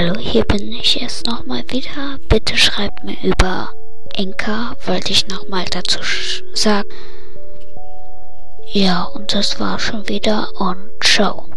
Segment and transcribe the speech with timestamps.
[0.00, 2.18] Hallo, hier bin ich erst nochmal wieder.
[2.30, 3.68] Bitte schreibt mir über
[4.14, 5.98] Enka, wollte ich nochmal dazu
[6.54, 6.88] sagen.
[8.72, 11.49] Ja, und das war schon wieder und ciao.